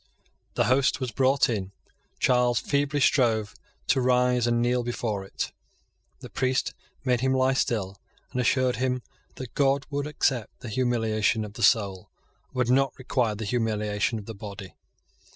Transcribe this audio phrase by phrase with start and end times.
[0.55, 1.73] The host was brought in.
[2.17, 3.53] Charles feebly strove
[3.85, 5.51] to rise and kneel before it.
[6.21, 6.73] The priest
[7.05, 7.99] made him lie still,
[8.31, 9.03] and assured him
[9.35, 12.09] that God would accept the humiliation of the soul,
[12.47, 14.73] and would not require the humiliation of the body.